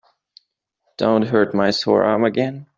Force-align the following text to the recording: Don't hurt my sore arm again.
Don't 0.97 1.25
hurt 1.27 1.53
my 1.53 1.69
sore 1.69 2.03
arm 2.03 2.23
again. 2.25 2.65